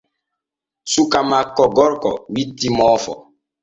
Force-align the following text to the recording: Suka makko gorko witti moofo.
Suka 0.93 1.19
makko 1.29 1.63
gorko 1.75 2.09
witti 2.33 2.67
moofo. 2.77 3.13